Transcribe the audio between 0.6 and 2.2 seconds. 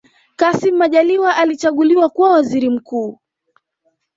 majaliwa alichaguliwa